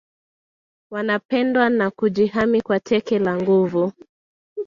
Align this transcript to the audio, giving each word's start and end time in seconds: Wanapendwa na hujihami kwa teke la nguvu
Wanapendwa 0.91 1.69
na 1.69 1.91
hujihami 1.97 2.61
kwa 2.61 2.79
teke 2.79 3.19
la 3.19 3.35
nguvu 3.37 3.93